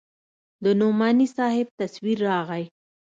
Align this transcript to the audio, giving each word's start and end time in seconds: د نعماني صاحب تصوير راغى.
د 0.63 0.65
نعماني 0.79 1.27
صاحب 1.37 1.67
تصوير 1.79 2.17
راغى. 2.29 2.63